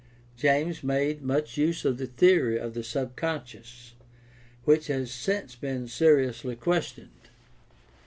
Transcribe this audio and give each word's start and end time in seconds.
James 0.35 0.83
made 0.83 1.21
much 1.21 1.57
use 1.57 1.85
of 1.85 1.99
the 1.99 2.07
theory 2.07 2.57
of 2.57 2.73
the 2.73 2.83
subconscious, 2.83 3.93
which 4.63 4.87
has 4.87 5.11
since 5.11 5.55
been 5.55 5.87
seriously 5.87 6.55
questioned. 6.55 7.29